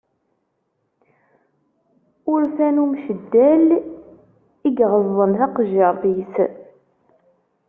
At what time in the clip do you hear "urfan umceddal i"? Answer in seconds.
2.33-4.69